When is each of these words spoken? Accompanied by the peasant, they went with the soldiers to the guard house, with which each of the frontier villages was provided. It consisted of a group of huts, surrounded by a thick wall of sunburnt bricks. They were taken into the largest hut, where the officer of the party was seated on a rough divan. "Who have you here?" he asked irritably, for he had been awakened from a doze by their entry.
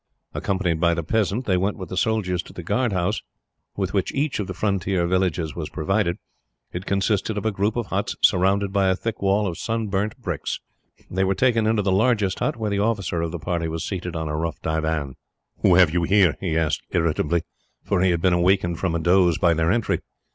Accompanied 0.33 0.79
by 0.79 0.95
the 0.95 1.03
peasant, 1.03 1.45
they 1.45 1.57
went 1.57 1.77
with 1.77 1.89
the 1.89 1.95
soldiers 1.95 2.41
to 2.41 2.53
the 2.53 2.63
guard 2.63 2.91
house, 2.91 3.21
with 3.77 3.93
which 3.93 4.11
each 4.15 4.39
of 4.39 4.47
the 4.47 4.53
frontier 4.55 5.05
villages 5.05 5.53
was 5.55 5.69
provided. 5.69 6.17
It 6.73 6.87
consisted 6.87 7.37
of 7.37 7.45
a 7.45 7.51
group 7.51 7.75
of 7.75 7.85
huts, 7.85 8.15
surrounded 8.23 8.73
by 8.73 8.87
a 8.87 8.95
thick 8.95 9.21
wall 9.21 9.45
of 9.45 9.59
sunburnt 9.59 10.17
bricks. 10.17 10.59
They 11.11 11.23
were 11.23 11.35
taken 11.35 11.67
into 11.67 11.83
the 11.83 11.91
largest 11.91 12.39
hut, 12.39 12.57
where 12.57 12.71
the 12.71 12.79
officer 12.79 13.21
of 13.21 13.29
the 13.31 13.37
party 13.37 13.67
was 13.67 13.85
seated 13.85 14.15
on 14.15 14.27
a 14.27 14.35
rough 14.35 14.59
divan. 14.63 15.17
"Who 15.61 15.75
have 15.75 15.93
you 15.93 16.01
here?" 16.01 16.35
he 16.39 16.57
asked 16.57 16.81
irritably, 16.89 17.43
for 17.83 18.01
he 18.01 18.09
had 18.09 18.23
been 18.23 18.33
awakened 18.33 18.79
from 18.79 18.95
a 18.95 18.99
doze 18.99 19.37
by 19.37 19.53
their 19.53 19.71
entry. 19.71 19.99